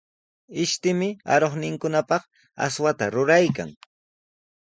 [0.61, 2.23] Ishtimi aruqninkunapaq
[2.65, 3.69] aswata ruraykan.